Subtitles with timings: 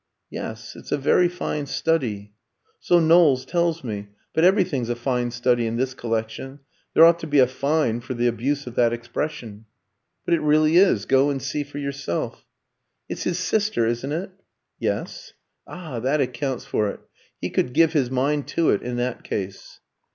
[0.31, 2.33] "Yes; it's a very fine study."
[2.79, 4.07] "So Knowles tells me.
[4.33, 6.61] But everything's a fine study in this collection.
[6.95, 9.65] There ought to be 'a fine' for the abuse of that expression."
[10.25, 12.43] "But it really is; go and see for yourself."
[13.07, 14.31] "It's his sister, isn't it?"
[14.79, 15.33] "Yes."
[15.67, 17.01] "Ah, that accounts for it.
[17.39, 19.81] He could give his mind to it in that case."